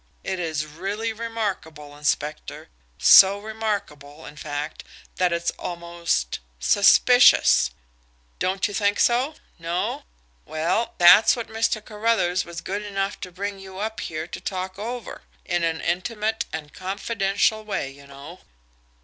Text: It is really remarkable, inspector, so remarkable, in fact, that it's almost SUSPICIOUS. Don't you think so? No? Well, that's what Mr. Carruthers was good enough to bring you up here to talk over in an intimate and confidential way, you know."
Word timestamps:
It 0.23 0.39
is 0.39 0.65
really 0.65 1.13
remarkable, 1.13 1.95
inspector, 1.95 2.69
so 2.97 3.37
remarkable, 3.37 4.25
in 4.25 4.35
fact, 4.35 4.83
that 5.17 5.31
it's 5.31 5.51
almost 5.59 6.39
SUSPICIOUS. 6.59 7.69
Don't 8.39 8.67
you 8.67 8.73
think 8.73 8.99
so? 8.99 9.35
No? 9.59 10.01
Well, 10.43 10.95
that's 10.97 11.35
what 11.35 11.49
Mr. 11.49 11.85
Carruthers 11.85 12.45
was 12.45 12.61
good 12.61 12.81
enough 12.81 13.19
to 13.21 13.31
bring 13.31 13.59
you 13.59 13.77
up 13.77 13.99
here 13.99 14.25
to 14.25 14.41
talk 14.41 14.79
over 14.79 15.21
in 15.45 15.63
an 15.63 15.79
intimate 15.81 16.45
and 16.51 16.73
confidential 16.73 17.63
way, 17.63 17.91
you 17.91 18.07
know." 18.07 18.39